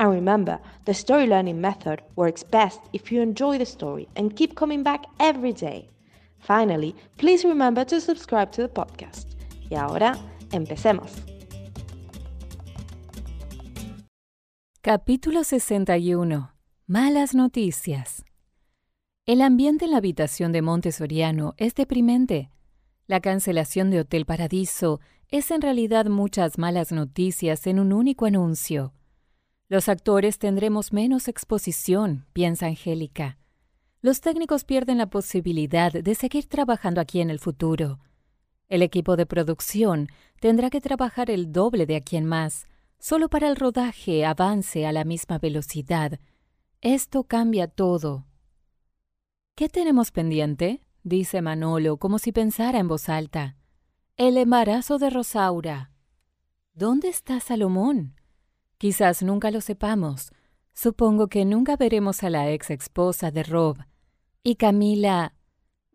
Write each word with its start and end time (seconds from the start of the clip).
And 0.00 0.10
remember, 0.10 0.58
the 0.86 0.94
story 0.94 1.26
learning 1.26 1.60
method 1.60 2.00
works 2.16 2.42
best 2.42 2.80
if 2.94 3.12
you 3.12 3.20
enjoy 3.20 3.58
the 3.58 3.66
story 3.66 4.08
and 4.16 4.34
keep 4.34 4.54
coming 4.54 4.82
back 4.82 5.04
every 5.18 5.52
day. 5.52 5.90
Finally, 6.38 6.94
please 7.18 7.44
remember 7.46 7.84
to 7.84 8.00
subscribe 8.00 8.50
to 8.52 8.62
the 8.62 8.68
podcast. 8.68 9.26
Y 9.68 9.76
ahora, 9.76 10.16
empecemos. 10.52 11.12
Capítulo 14.80 15.44
61. 15.44 16.54
Malas 16.86 17.34
noticias. 17.34 18.24
El 19.26 19.42
ambiente 19.42 19.84
en 19.84 19.90
la 19.90 19.98
habitación 19.98 20.50
de 20.52 20.62
Monte 20.62 20.92
Soriano 20.92 21.52
es 21.58 21.74
deprimente. 21.74 22.48
La 23.06 23.20
cancelación 23.20 23.90
de 23.90 24.00
Hotel 24.00 24.24
Paradiso 24.24 24.98
es 25.28 25.50
en 25.50 25.60
realidad 25.60 26.06
muchas 26.06 26.56
malas 26.56 26.90
noticias 26.90 27.66
en 27.66 27.78
un 27.78 27.92
único 27.92 28.24
anuncio. 28.24 28.94
Los 29.70 29.88
actores 29.88 30.40
tendremos 30.40 30.92
menos 30.92 31.28
exposición, 31.28 32.26
piensa 32.32 32.66
Angélica. 32.66 33.38
Los 34.02 34.20
técnicos 34.20 34.64
pierden 34.64 34.98
la 34.98 35.06
posibilidad 35.06 35.92
de 35.92 36.14
seguir 36.16 36.46
trabajando 36.46 37.00
aquí 37.00 37.20
en 37.20 37.30
el 37.30 37.38
futuro. 37.38 38.00
El 38.68 38.82
equipo 38.82 39.14
de 39.14 39.26
producción 39.26 40.08
tendrá 40.40 40.70
que 40.70 40.80
trabajar 40.80 41.30
el 41.30 41.52
doble 41.52 41.86
de 41.86 41.94
aquí 41.94 42.16
en 42.16 42.24
más, 42.26 42.66
solo 42.98 43.28
para 43.28 43.48
el 43.48 43.54
rodaje 43.54 44.24
avance 44.24 44.86
a 44.86 44.92
la 44.92 45.04
misma 45.04 45.38
velocidad. 45.38 46.18
Esto 46.80 47.22
cambia 47.22 47.68
todo. 47.68 48.26
¿Qué 49.54 49.68
tenemos 49.68 50.10
pendiente? 50.10 50.82
dice 51.04 51.42
Manolo 51.42 51.96
como 51.96 52.18
si 52.18 52.32
pensara 52.32 52.80
en 52.80 52.88
voz 52.88 53.08
alta. 53.08 53.54
El 54.16 54.36
embarazo 54.36 54.98
de 54.98 55.10
Rosaura. 55.10 55.92
¿Dónde 56.74 57.08
está 57.08 57.38
Salomón? 57.38 58.19
Quizás 58.80 59.22
nunca 59.22 59.50
lo 59.50 59.60
sepamos. 59.60 60.32
Supongo 60.72 61.28
que 61.28 61.44
nunca 61.44 61.76
veremos 61.76 62.22
a 62.22 62.30
la 62.30 62.50
ex 62.50 62.70
esposa 62.70 63.30
de 63.30 63.42
Rob. 63.42 63.76
Y 64.42 64.54
Camila. 64.54 65.34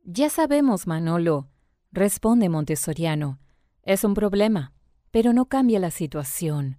Ya 0.03 0.29
sabemos, 0.29 0.85
Manolo, 0.85 1.49
responde 1.91 2.47
Montessoriano. 2.47 3.39
Es 3.81 4.03
un 4.03 4.13
problema, 4.13 4.71
pero 5.09 5.33
no 5.33 5.47
cambia 5.47 5.79
la 5.79 5.89
situación. 5.89 6.77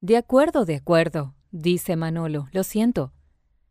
De 0.00 0.16
acuerdo, 0.16 0.64
de 0.64 0.74
acuerdo, 0.74 1.36
dice 1.52 1.94
Manolo. 1.94 2.48
Lo 2.50 2.64
siento. 2.64 3.12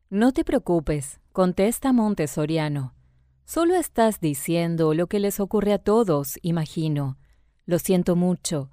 No 0.10 0.32
te 0.32 0.46
preocupes, 0.46 1.20
contesta 1.34 1.92
Montessoriano. 1.92 2.96
Solo 3.44 3.76
estás 3.76 4.22
diciendo 4.22 4.94
lo 4.94 5.08
que 5.08 5.20
les 5.20 5.42
ocurre 5.42 5.74
a 5.74 5.80
todos, 5.80 6.40
imagino. 6.42 7.18
Lo 7.66 7.80
siento 7.80 8.16
mucho. 8.16 8.70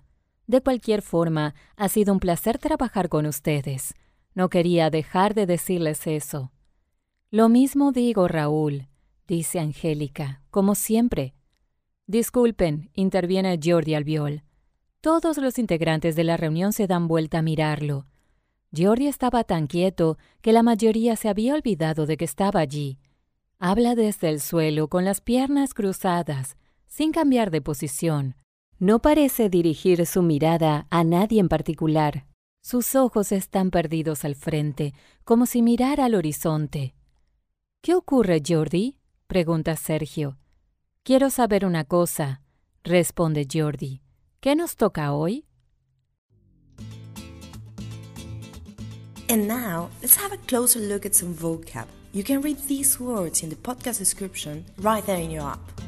De 0.47 0.61
cualquier 0.61 1.03
forma, 1.03 1.55
ha 1.77 1.89
sido 1.89 2.13
un 2.13 2.21
placer 2.21 2.59
trabajar 2.59 3.09
con 3.09 3.27
ustedes. 3.27 3.95
No 4.35 4.49
quería 4.49 4.91
dejar 4.91 5.35
de 5.35 5.47
decirles 5.47 6.07
eso. 6.07 6.53
Lo 7.31 7.49
mismo 7.49 7.91
digo, 7.91 8.29
Raúl, 8.29 8.89
dice 9.27 9.59
Angélica, 9.59 10.43
como 10.51 10.75
siempre. 10.75 11.35
Disculpen, 12.07 12.91
interviene 12.95 13.59
Jordi 13.63 13.95
Albiol. 13.95 14.45
Todos 15.01 15.39
los 15.39 15.59
integrantes 15.59 16.15
de 16.15 16.25
la 16.25 16.37
reunión 16.37 16.73
se 16.73 16.87
dan 16.87 17.09
vuelta 17.09 17.39
a 17.39 17.43
mirarlo. 17.43 18.07
Jordi 18.77 19.09
estaba 19.09 19.43
tan 19.43 19.67
quieto 19.67 20.19
que 20.41 20.53
la 20.53 20.63
mayoría 20.63 21.17
se 21.17 21.29
había 21.29 21.55
olvidado 21.55 22.07
de 22.07 22.17
que 22.17 22.25
estaba 22.25 22.61
allí. 22.61 22.99
Habla 23.59 23.95
desde 23.95 24.29
el 24.29 24.41
suelo 24.41 24.89
con 24.89 25.05
las 25.05 25.21
piernas 25.21 25.75
cruzadas, 25.75 26.57
sin 26.87 27.11
cambiar 27.11 27.51
de 27.51 27.63
posición. 27.63 28.37
No 28.79 29.01
parece 29.01 29.49
dirigir 29.49 30.05
su 30.05 30.21
mirada 30.21 30.87
a 30.91 31.03
nadie 31.03 31.41
en 31.41 31.49
particular. 31.49 32.27
Sus 32.63 32.95
ojos 32.95 33.33
están 33.33 33.71
perdidos 33.71 34.27
al 34.27 34.35
frente, 34.35 34.93
como 35.25 35.47
si 35.47 35.63
mirara 35.63 36.05
al 36.05 36.15
horizonte. 36.15 36.95
¿Qué 37.81 37.95
ocurre, 37.95 38.43
Jordi? 38.47 38.99
pregunta 39.29 39.77
Sergio. 39.77 40.37
Quiero 41.05 41.31
saber 41.31 41.65
una 41.65 41.85
cosa, 41.85 42.43
responde 42.85 43.47
Jordi. 43.51 44.03
¿Qué 44.41 44.55
nos 44.55 44.77
toca 44.77 45.13
hoy? 45.15 45.47
And 49.31 49.49
now, 49.49 49.89
let's 50.03 50.19
have 50.19 50.35
a 50.35 50.39
closer 50.47 50.81
look 50.81 51.07
at 51.07 51.15
some 51.15 51.35
vocab. 51.35 51.87
You 52.13 52.23
can 52.23 52.43
read 52.43 52.59
these 52.69 53.01
words 53.01 53.43
in 53.43 53.49
the 53.49 53.57
podcast 53.57 53.99
description 53.99 54.67
right 54.79 55.05
there 55.07 55.21
in 55.21 55.31
your 55.31 55.45
app. 55.45 55.86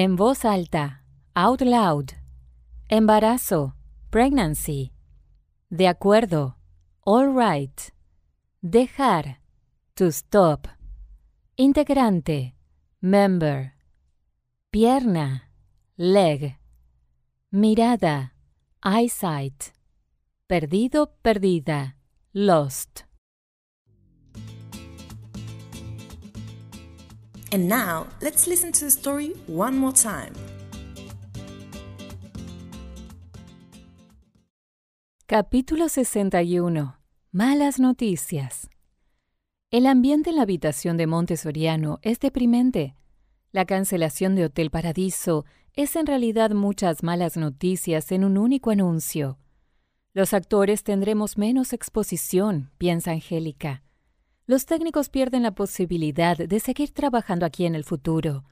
En 0.00 0.14
voz 0.14 0.44
alta, 0.44 1.02
out 1.34 1.60
loud. 1.60 2.12
Embarazo, 2.88 3.74
pregnancy. 4.10 4.92
De 5.70 5.88
acuerdo, 5.88 6.54
all 7.04 7.34
right. 7.34 7.92
Dejar, 8.62 9.40
to 9.96 10.12
stop. 10.12 10.68
Integrante, 11.56 12.54
member. 13.00 13.74
Pierna, 14.70 15.50
leg. 15.96 16.56
Mirada, 17.50 18.34
eyesight. 18.80 19.72
Perdido, 20.46 21.10
perdida, 21.24 21.96
lost. 22.32 23.07
And 27.50 27.66
now, 27.66 28.06
let's 28.20 28.46
listen 28.46 28.72
to 28.72 28.84
the 28.84 28.90
story 28.90 29.34
one 29.46 29.78
more 29.78 29.92
time. 29.92 30.32
Capítulo 35.26 35.88
61. 35.88 36.94
Malas 37.32 37.78
noticias. 37.80 38.68
El 39.70 39.86
ambiente 39.86 40.30
en 40.30 40.36
la 40.36 40.42
habitación 40.42 40.98
de 40.98 41.06
Monte 41.06 41.38
Soriano 41.38 41.98
es 42.02 42.20
deprimente. 42.20 42.94
La 43.52 43.64
cancelación 43.64 44.34
de 44.34 44.44
Hotel 44.44 44.70
Paradiso 44.70 45.46
es 45.72 45.96
en 45.96 46.06
realidad 46.06 46.50
muchas 46.50 47.02
malas 47.02 47.38
noticias 47.38 48.12
en 48.12 48.24
un 48.24 48.36
único 48.36 48.70
anuncio. 48.70 49.38
Los 50.12 50.34
actores 50.34 50.82
tendremos 50.82 51.38
menos 51.38 51.72
exposición, 51.72 52.70
piensa 52.76 53.12
Angélica. 53.12 53.82
Los 54.48 54.64
técnicos 54.64 55.10
pierden 55.10 55.42
la 55.42 55.50
posibilidad 55.50 56.34
de 56.38 56.58
seguir 56.58 56.92
trabajando 56.92 57.44
aquí 57.44 57.66
en 57.66 57.74
el 57.74 57.84
futuro. 57.84 58.44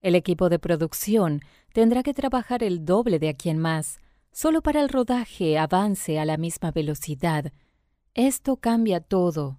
El 0.00 0.14
equipo 0.14 0.48
de 0.48 0.58
producción 0.58 1.42
tendrá 1.74 2.02
que 2.02 2.14
trabajar 2.14 2.62
el 2.62 2.86
doble 2.86 3.18
de 3.18 3.28
aquí 3.28 3.50
en 3.50 3.58
más, 3.58 4.00
solo 4.32 4.62
para 4.62 4.80
el 4.80 4.88
rodaje 4.88 5.58
avance 5.58 6.18
a 6.18 6.24
la 6.24 6.38
misma 6.38 6.70
velocidad. 6.70 7.52
Esto 8.14 8.56
cambia 8.56 9.00
todo. 9.00 9.58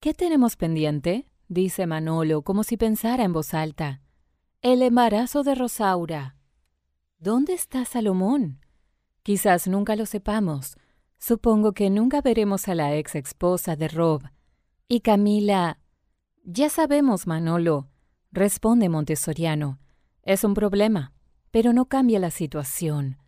¿Qué 0.00 0.14
tenemos 0.14 0.56
pendiente? 0.56 1.28
dice 1.48 1.86
Manolo 1.86 2.40
como 2.40 2.64
si 2.64 2.78
pensara 2.78 3.24
en 3.24 3.34
voz 3.34 3.52
alta. 3.52 4.00
El 4.62 4.80
embarazo 4.80 5.42
de 5.42 5.56
Rosaura. 5.56 6.36
¿Dónde 7.18 7.52
está 7.52 7.84
Salomón? 7.84 8.64
Quizás 9.22 9.68
nunca 9.68 9.94
lo 9.94 10.06
sepamos. 10.06 10.78
Supongo 11.18 11.72
que 11.72 11.90
nunca 11.90 12.22
veremos 12.22 12.66
a 12.68 12.74
la 12.74 12.96
ex 12.96 13.14
esposa 13.14 13.76
de 13.76 13.88
Rob. 13.88 14.22
Y 14.90 15.00
Camila. 15.00 15.78
Ya 16.44 16.70
sabemos, 16.70 17.26
Manolo, 17.26 17.90
responde 18.32 18.88
Montessoriano. 18.88 19.78
Es 20.22 20.44
un 20.44 20.54
problema, 20.54 21.12
pero 21.50 21.74
no 21.74 21.84
cambia 21.90 22.18
la 22.18 22.30
situación. 22.30 23.18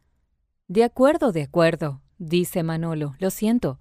De 0.68 0.84
acuerdo, 0.84 1.32
de 1.32 1.42
acuerdo, 1.42 2.00
dice 2.16 2.62
Manolo. 2.62 3.14
Lo 3.18 3.28
siento. 3.28 3.78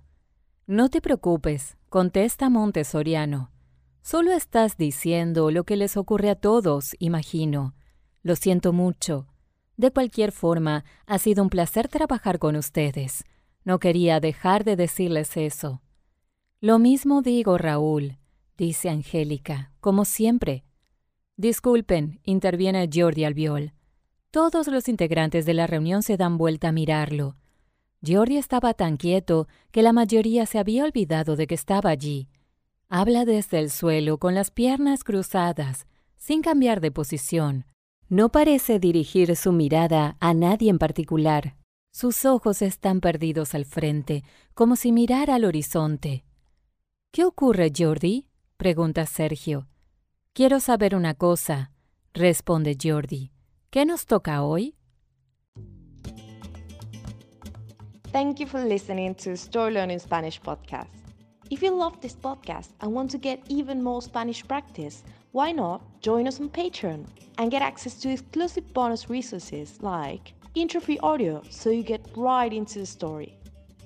No 0.67 0.89
te 0.89 0.99
preocupes, 0.99 1.77
contesta 1.87 2.49
Montessoriano. 2.49 3.49
Solo 4.01 4.33
estás 4.33 4.75
diciendo 4.75 5.49
lo 5.49 5.63
que 5.63 5.77
les 5.77 5.95
ocurre 5.95 6.29
a 6.29 6.35
todos, 6.35 6.97
imagino. 6.99 7.75
Lo 8.23 8.35
siento 8.35 8.73
mucho. 8.73 9.25
De 9.77 9.91
cualquier 9.91 10.33
forma, 10.33 10.83
ha 11.05 11.17
sido 11.17 11.43
un 11.43 11.49
placer 11.49 11.87
trabajar 11.87 12.39
con 12.39 12.57
ustedes. 12.57 13.23
No 13.63 13.79
quería 13.79 14.19
dejar 14.19 14.65
de 14.65 14.75
decirles 14.75 15.37
eso. 15.37 15.81
Lo 16.61 16.77
mismo 16.77 17.21
digo, 17.21 17.57
Raúl, 17.57 18.17
dice 18.57 18.89
Angélica, 18.89 19.71
como 19.79 20.03
siempre. 20.03 20.65
Disculpen, 21.37 22.19
interviene 22.25 22.89
Jordi 22.93 23.23
Albiol. 23.23 23.71
Todos 24.29 24.67
los 24.67 24.89
integrantes 24.89 25.45
de 25.45 25.53
la 25.53 25.67
reunión 25.67 26.03
se 26.03 26.17
dan 26.17 26.37
vuelta 26.37 26.67
a 26.67 26.71
mirarlo. 26.73 27.37
Jordi 28.05 28.35
estaba 28.35 28.73
tan 28.73 28.97
quieto 28.97 29.47
que 29.71 29.81
la 29.83 29.93
mayoría 29.93 30.45
se 30.45 30.59
había 30.59 30.83
olvidado 30.83 31.37
de 31.37 31.47
que 31.47 31.55
estaba 31.55 31.91
allí. 31.91 32.27
Habla 32.89 33.23
desde 33.23 33.59
el 33.59 33.69
suelo 33.69 34.17
con 34.17 34.35
las 34.35 34.51
piernas 34.51 35.05
cruzadas, 35.05 35.87
sin 36.17 36.41
cambiar 36.41 36.81
de 36.81 36.91
posición. 36.91 37.65
No 38.09 38.33
parece 38.33 38.79
dirigir 38.79 39.33
su 39.37 39.53
mirada 39.53 40.17
a 40.19 40.33
nadie 40.33 40.69
en 40.69 40.77
particular. 40.77 41.55
Sus 41.91 42.25
ojos 42.25 42.61
están 42.61 42.99
perdidos 42.99 43.55
al 43.55 43.63
frente, 43.63 44.25
como 44.53 44.75
si 44.75 44.91
mirara 44.91 45.35
al 45.35 45.45
horizonte. 45.45 46.25
¿Qué 47.11 47.25
ocurre, 47.25 47.71
Jordi? 47.75 48.27
pregunta 48.55 49.03
Sergio. 49.07 49.67
Quiero 50.33 50.59
saber 50.59 50.95
una 50.95 51.15
cosa, 51.15 51.71
responde 52.13 52.77
Jordi. 52.79 53.31
¿Qué 53.71 53.83
nos 53.83 54.05
toca 54.05 54.43
hoy? 54.43 54.75
Thank 58.11 58.39
you 58.39 58.45
for 58.45 58.63
listening 58.63 59.15
to 59.15 59.31
Story 59.35 59.73
Learning 59.73 59.99
Spanish 59.99 60.39
podcast. 60.39 60.89
If 61.49 61.63
you 61.63 61.75
love 61.75 61.99
this 61.99 62.15
podcast 62.15 62.73
and 62.81 62.93
want 62.93 63.09
to 63.09 63.17
get 63.17 63.39
even 63.49 63.81
more 63.81 64.03
Spanish 64.03 64.43
practice, 64.47 65.03
why 65.31 65.51
not 65.51 65.81
join 66.01 66.27
us 66.27 66.39
on 66.39 66.49
Patreon 66.49 67.07
and 67.39 67.49
get 67.49 67.63
access 67.63 67.95
to 68.01 68.11
exclusive 68.11 68.71
bonus 68.71 69.09
resources 69.09 69.79
like 69.81 70.33
intro-free 70.53 70.99
audio 71.01 71.41
so 71.49 71.71
you 71.71 71.81
get 71.81 72.05
right 72.15 72.53
into 72.53 72.77
the 72.77 72.85
story, 72.85 73.38